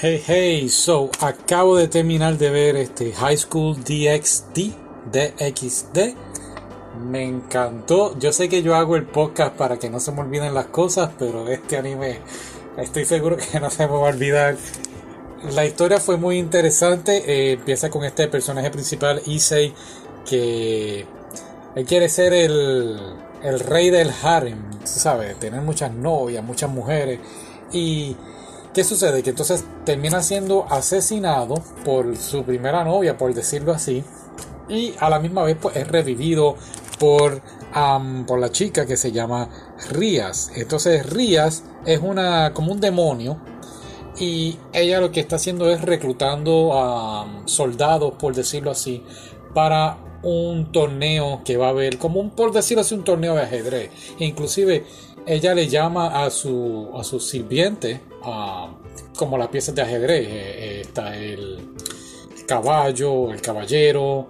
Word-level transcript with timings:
Hey, 0.00 0.22
hey, 0.24 0.68
so 0.68 1.10
acabo 1.20 1.76
de 1.76 1.88
terminar 1.88 2.38
de 2.38 2.50
ver 2.50 2.76
este 2.76 3.12
High 3.12 3.36
School 3.36 3.78
DxD, 3.82 4.72
DXD. 5.10 6.14
Me 7.00 7.24
encantó. 7.24 8.16
Yo 8.16 8.30
sé 8.30 8.48
que 8.48 8.62
yo 8.62 8.76
hago 8.76 8.94
el 8.94 9.06
podcast 9.06 9.56
para 9.56 9.76
que 9.76 9.90
no 9.90 9.98
se 9.98 10.12
me 10.12 10.20
olviden 10.20 10.54
las 10.54 10.66
cosas, 10.66 11.10
pero 11.18 11.48
este 11.48 11.78
anime 11.78 12.20
estoy 12.76 13.06
seguro 13.06 13.38
que 13.38 13.58
no 13.58 13.70
se 13.70 13.88
me 13.88 13.94
va 13.94 14.06
a 14.06 14.12
olvidar. 14.12 14.56
La 15.50 15.66
historia 15.66 15.98
fue 15.98 16.16
muy 16.16 16.38
interesante. 16.38 17.24
Eh, 17.26 17.52
empieza 17.54 17.90
con 17.90 18.04
este 18.04 18.28
personaje 18.28 18.70
principal, 18.70 19.20
Issei, 19.26 19.74
que 20.24 21.06
quiere 21.88 22.08
ser 22.08 22.34
el, 22.34 23.00
el 23.42 23.58
rey 23.58 23.90
del 23.90 24.12
harem, 24.22 24.62
¿sabes? 24.84 25.40
Tener 25.40 25.60
muchas 25.62 25.92
novias, 25.92 26.44
muchas 26.44 26.70
mujeres. 26.70 27.18
Y 27.72 28.14
¿Qué 28.74 28.84
sucede? 28.84 29.22
Que 29.22 29.30
entonces 29.30 29.64
termina 29.84 30.22
siendo 30.22 30.66
asesinado 30.70 31.54
por 31.84 32.16
su 32.16 32.44
primera 32.44 32.84
novia, 32.84 33.16
por 33.16 33.34
decirlo 33.34 33.72
así, 33.72 34.04
y 34.68 34.94
a 34.98 35.08
la 35.08 35.18
misma 35.18 35.42
vez 35.42 35.56
pues, 35.60 35.76
es 35.76 35.88
revivido 35.88 36.56
por, 36.98 37.40
por 38.26 38.38
la 38.38 38.50
chica 38.50 38.86
que 38.86 38.96
se 38.96 39.12
llama 39.12 39.48
Rías. 39.90 40.52
Entonces 40.54 41.08
Rías 41.08 41.64
es 41.86 42.00
una 42.02 42.52
como 42.52 42.72
un 42.72 42.80
demonio 42.80 43.38
y 44.18 44.58
ella 44.72 45.00
lo 45.00 45.12
que 45.12 45.20
está 45.20 45.36
haciendo 45.36 45.70
es 45.70 45.80
reclutando 45.80 46.72
a 46.74 47.42
soldados, 47.46 48.14
por 48.18 48.34
decirlo 48.34 48.70
así, 48.70 49.02
para 49.54 49.98
un 50.22 50.72
torneo 50.72 51.42
que 51.44 51.56
va 51.56 51.66
a 51.66 51.70
haber, 51.70 51.98
como 51.98 52.20
un, 52.20 52.30
por 52.30 52.52
decirlo 52.52 52.80
así, 52.80 52.94
un 52.94 53.04
torneo 53.04 53.34
de 53.34 53.42
ajedrez. 53.42 53.90
inclusive 54.18 54.84
ella 55.28 55.54
le 55.54 55.68
llama 55.68 56.24
a 56.24 56.30
su, 56.30 56.90
a 56.94 57.04
sirviente, 57.04 58.00
como 59.14 59.36
las 59.36 59.48
piezas 59.48 59.74
de 59.74 59.82
ajedrez. 59.82 60.26
Eh, 60.26 60.30
eh, 60.30 60.80
está 60.80 61.14
el 61.16 61.74
caballo, 62.46 63.30
el 63.30 63.42
caballero, 63.42 64.28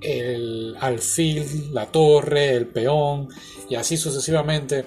el 0.00 0.74
alfil, 0.80 1.74
la 1.74 1.86
torre, 1.86 2.54
el 2.54 2.66
peón, 2.66 3.28
y 3.68 3.74
así 3.74 3.98
sucesivamente. 3.98 4.84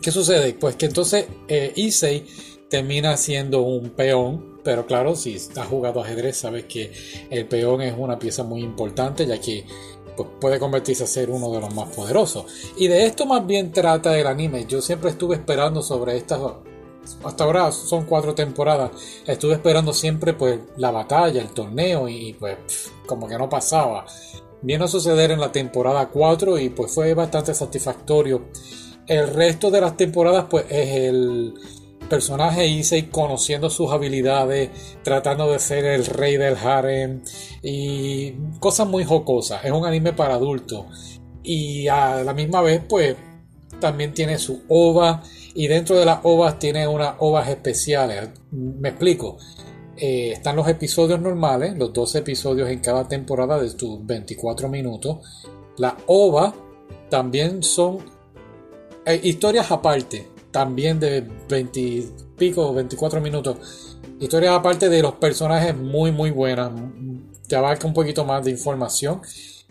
¿Qué 0.00 0.10
sucede? 0.10 0.54
Pues 0.54 0.76
que 0.76 0.86
entonces 0.86 1.26
eh, 1.48 1.72
Issei 1.76 2.24
termina 2.70 3.16
siendo 3.18 3.62
un 3.62 3.90
peón, 3.90 4.60
pero 4.64 4.86
claro, 4.86 5.16
si 5.16 5.34
has 5.34 5.66
jugado 5.66 6.00
ajedrez, 6.00 6.38
sabes 6.38 6.64
que 6.64 6.92
el 7.30 7.46
peón 7.46 7.82
es 7.82 7.94
una 7.96 8.18
pieza 8.18 8.42
muy 8.42 8.62
importante, 8.62 9.26
ya 9.26 9.38
que 9.38 9.66
puede 10.40 10.58
convertirse 10.58 11.04
a 11.04 11.06
ser 11.06 11.30
uno 11.30 11.50
de 11.50 11.60
los 11.60 11.74
más 11.74 11.88
poderosos. 11.94 12.46
Y 12.76 12.88
de 12.88 13.06
esto 13.06 13.26
más 13.26 13.46
bien 13.46 13.72
trata 13.72 14.18
el 14.18 14.26
anime. 14.26 14.66
Yo 14.66 14.80
siempre 14.80 15.10
estuve 15.10 15.36
esperando 15.36 15.82
sobre 15.82 16.16
estas. 16.16 16.40
Hasta 17.24 17.44
ahora 17.44 17.70
son 17.72 18.04
cuatro 18.04 18.34
temporadas. 18.34 18.90
Estuve 19.26 19.54
esperando 19.54 19.92
siempre 19.92 20.34
pues 20.34 20.58
la 20.76 20.90
batalla, 20.90 21.40
el 21.40 21.50
torneo 21.50 22.08
y 22.08 22.34
pues 22.34 22.56
como 23.06 23.28
que 23.28 23.38
no 23.38 23.48
pasaba. 23.48 24.06
Vino 24.62 24.86
a 24.86 24.88
suceder 24.88 25.30
en 25.30 25.40
la 25.40 25.52
temporada 25.52 26.08
4 26.08 26.58
y 26.58 26.70
pues 26.70 26.92
fue 26.92 27.14
bastante 27.14 27.54
satisfactorio. 27.54 28.46
El 29.06 29.28
resto 29.28 29.70
de 29.70 29.80
las 29.80 29.96
temporadas 29.96 30.46
pues 30.50 30.64
es 30.68 30.88
el 30.96 31.54
personaje 32.06 32.66
Issei 32.66 33.10
conociendo 33.10 33.70
sus 33.70 33.90
habilidades, 33.92 34.70
tratando 35.02 35.50
de 35.50 35.58
ser 35.58 35.84
el 35.84 36.06
rey 36.06 36.36
del 36.36 36.56
harem 36.56 37.22
y 37.62 38.32
cosas 38.58 38.86
muy 38.86 39.04
jocosas. 39.04 39.64
Es 39.64 39.72
un 39.72 39.86
anime 39.86 40.12
para 40.12 40.34
adultos 40.34 41.20
y 41.42 41.88
a 41.88 42.22
la 42.24 42.34
misma 42.34 42.60
vez 42.62 42.82
pues 42.88 43.16
también 43.80 44.14
tiene 44.14 44.38
su 44.38 44.62
ova 44.68 45.22
y 45.54 45.68
dentro 45.68 45.96
de 45.96 46.04
las 46.04 46.20
ovas 46.22 46.58
tiene 46.58 46.86
unas 46.86 47.14
ovas 47.18 47.48
especiales. 47.48 48.30
Me 48.50 48.90
explico. 48.90 49.38
Eh, 49.96 50.32
están 50.32 50.56
los 50.56 50.68
episodios 50.68 51.20
normales, 51.20 51.76
los 51.78 51.90
12 51.92 52.18
episodios 52.18 52.68
en 52.68 52.80
cada 52.80 53.08
temporada 53.08 53.58
de 53.58 53.70
tus 53.70 54.04
24 54.04 54.68
minutos. 54.68 55.18
La 55.78 55.96
ova 56.06 56.54
también 57.08 57.62
son 57.62 57.98
eh, 59.06 59.20
historias 59.22 59.70
aparte 59.70 60.35
también 60.56 60.98
de 60.98 61.22
20 61.50 62.04
pico, 62.38 62.72
24 62.72 63.20
minutos. 63.20 63.98
Historias 64.18 64.54
aparte 64.54 64.88
de 64.88 65.02
los 65.02 65.12
personajes 65.16 65.76
muy 65.76 66.12
muy 66.12 66.30
buenas. 66.30 66.70
Te 67.46 67.56
abarca 67.56 67.86
un 67.86 67.92
poquito 67.92 68.24
más 68.24 68.42
de 68.42 68.52
información. 68.52 69.20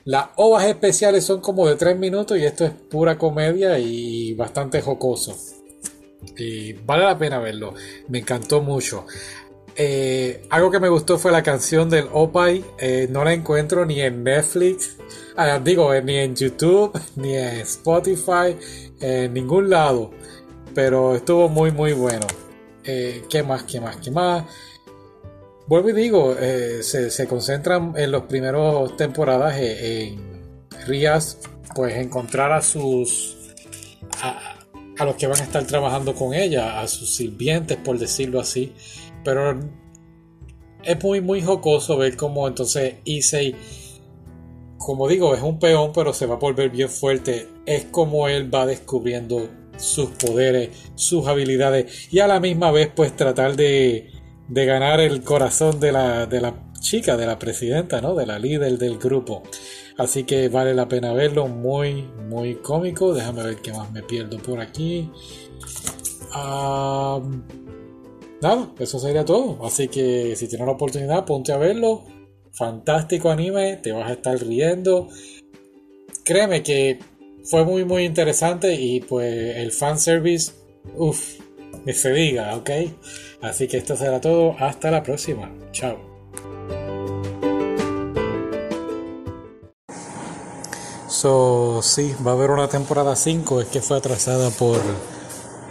Las 0.03 0.27
ovas 0.35 0.65
especiales 0.65 1.25
son 1.25 1.41
como 1.41 1.67
de 1.67 1.75
3 1.75 1.97
minutos 1.97 2.37
y 2.37 2.45
esto 2.45 2.65
es 2.65 2.69
pura 2.69 3.17
comedia 3.17 3.79
y 3.79 4.35
bastante 4.35 4.79
jocoso. 4.79 5.35
Y 6.37 6.73
vale 6.73 7.05
la 7.05 7.17
pena 7.17 7.39
verlo. 7.39 7.73
Me 8.07 8.19
encantó 8.19 8.61
mucho. 8.61 9.07
Eh, 9.75 10.45
algo 10.51 10.69
que 10.69 10.79
me 10.79 10.87
gustó 10.87 11.17
fue 11.17 11.31
la 11.31 11.41
canción 11.41 11.89
del 11.89 12.05
Opay. 12.13 12.63
Eh, 12.77 13.07
no 13.09 13.23
la 13.23 13.33
encuentro 13.33 13.87
ni 13.87 14.01
en 14.01 14.23
Netflix. 14.23 14.97
Ah, 15.35 15.57
digo, 15.57 15.91
ni 16.01 16.17
en 16.17 16.35
YouTube, 16.35 16.91
ni 17.15 17.35
en 17.35 17.61
Spotify, 17.61 18.55
en 18.99 19.33
ningún 19.33 19.71
lado 19.71 20.11
pero 20.75 21.15
estuvo 21.15 21.49
muy 21.49 21.71
muy 21.71 21.93
bueno. 21.93 22.27
Eh, 22.83 23.23
¿Qué 23.29 23.41
más? 23.41 23.63
¿Qué 23.63 23.81
más? 23.81 23.95
¿Qué 23.97 24.11
más? 24.11 24.45
Vuelvo 25.67 25.89
y 25.89 25.93
digo, 25.93 26.35
eh, 26.39 26.83
se, 26.83 27.27
concentran 27.27 27.93
en 27.97 28.11
los 28.11 28.23
primeros 28.23 28.95
temporadas 28.97 29.55
eh, 29.57 30.09
en, 30.09 30.35
Rías, 30.85 31.39
pues 31.73 31.95
encontrar 31.95 32.51
a 32.51 32.61
sus 32.61 33.37
a, 34.21 34.59
a, 34.99 35.05
los 35.05 35.15
que 35.15 35.25
van 35.25 35.39
a 35.39 35.43
estar 35.43 35.65
trabajando 35.65 36.13
con 36.13 36.35
ella, 36.35 36.79
a 36.79 36.87
sus 36.87 37.15
sirvientes, 37.15 37.77
por 37.77 37.97
decirlo 37.97 38.39
así. 38.39 38.75
Pero 39.23 39.59
es 40.83 41.03
muy 41.03 41.21
muy 41.21 41.41
jocoso 41.41 41.97
ver 41.97 42.15
cómo 42.15 42.47
entonces 42.47 42.95
Issei, 43.05 43.55
como 44.77 45.07
digo, 45.07 45.33
es 45.33 45.41
un 45.41 45.57
peón, 45.57 45.91
pero 45.95 46.13
se 46.13 46.27
va 46.27 46.35
a 46.35 46.37
volver 46.37 46.69
bien 46.69 46.89
fuerte. 46.89 47.47
Es 47.65 47.85
como 47.85 48.27
él 48.27 48.53
va 48.53 48.67
descubriendo 48.67 49.49
sus 49.77 50.09
poderes, 50.11 50.69
sus 50.95 51.27
habilidades 51.27 52.11
y 52.13 52.19
a 52.19 52.27
la 52.27 52.39
misma 52.39 52.71
vez 52.71 52.89
pues 52.95 53.15
tratar 53.15 53.55
de, 53.55 54.11
de 54.47 54.65
ganar 54.65 54.99
el 54.99 55.23
corazón 55.23 55.79
de 55.79 55.91
la, 55.91 56.25
de 56.25 56.41
la 56.41 56.65
chica, 56.79 57.17
de 57.17 57.25
la 57.25 57.39
presidenta, 57.39 58.01
¿no? 58.01 58.15
De 58.15 58.25
la 58.25 58.39
líder 58.39 58.77
del 58.77 58.97
grupo. 58.97 59.43
Así 59.97 60.23
que 60.23 60.49
vale 60.49 60.73
la 60.73 60.87
pena 60.87 61.13
verlo, 61.13 61.47
muy, 61.47 62.03
muy 62.29 62.55
cómico. 62.55 63.13
Déjame 63.13 63.43
ver 63.43 63.57
qué 63.57 63.71
más 63.71 63.91
me 63.91 64.03
pierdo 64.03 64.37
por 64.37 64.59
aquí. 64.59 65.09
nada, 68.41 68.73
eso 68.79 68.99
sería 68.99 69.25
todo. 69.25 69.65
Así 69.65 69.87
que 69.87 70.35
si 70.35 70.47
tienes 70.47 70.67
la 70.67 70.73
oportunidad, 70.73 71.25
ponte 71.25 71.53
a 71.53 71.57
verlo. 71.57 72.03
Fantástico 72.51 73.29
anime, 73.29 73.77
te 73.77 73.91
vas 73.91 74.09
a 74.09 74.13
estar 74.13 74.37
riendo. 74.39 75.09
Créeme 76.23 76.63
que 76.63 76.99
fue 77.45 77.63
muy 77.63 77.85
muy 77.85 78.05
interesante 78.05 78.73
y 78.73 78.99
pues 79.01 79.57
el 79.57 79.71
fanservice, 79.71 80.51
uff, 80.95 81.35
que 81.85 81.93
se 81.93 82.11
diga, 82.11 82.55
¿ok? 82.55 82.69
Así 83.41 83.67
que 83.67 83.77
esto 83.77 83.95
será 83.95 84.19
todo, 84.19 84.55
hasta 84.59 84.89
la 84.89 85.03
próxima, 85.03 85.51
chao. 85.71 85.97
So, 91.07 91.81
sí, 91.81 92.13
va 92.25 92.31
a 92.31 92.33
haber 92.33 92.51
una 92.51 92.67
temporada 92.67 93.15
5, 93.15 93.61
es 93.61 93.67
que 93.67 93.81
fue 93.81 93.97
atrasada 93.97 94.49
por 94.49 94.79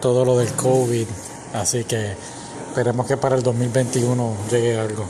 todo 0.01 0.25
lo 0.25 0.39
del 0.39 0.53
COVID, 0.53 1.07
así 1.53 1.85
que 1.85 2.13
esperemos 2.69 3.07
que 3.07 3.17
para 3.17 3.37
el 3.37 3.43
2021 3.43 4.37
llegue 4.51 4.79
algo. 4.79 5.05